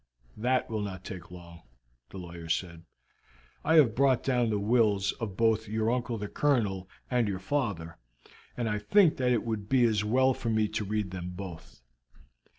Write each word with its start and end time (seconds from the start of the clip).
"That 0.35 0.67
will 0.67 0.81
not 0.81 1.05
take 1.05 1.29
long," 1.29 1.61
the 2.09 2.17
lawyer 2.17 2.49
said. 2.49 2.85
"I 3.63 3.75
have 3.75 3.93
brought 3.93 4.23
down 4.23 4.49
the 4.49 4.57
wills 4.57 5.11
of 5.19 5.37
both 5.37 5.67
your 5.67 5.91
uncle 5.91 6.17
the 6.17 6.27
Colonel, 6.27 6.89
and 7.11 7.27
your 7.27 7.37
father, 7.37 7.99
and 8.57 8.67
I 8.67 8.79
think 8.79 9.17
that 9.17 9.31
it 9.31 9.43
would 9.45 9.69
be 9.69 9.83
as 9.83 10.03
well 10.03 10.33
for 10.33 10.49
me 10.49 10.67
to 10.69 10.83
read 10.83 11.11
them 11.11 11.33
both. 11.35 11.81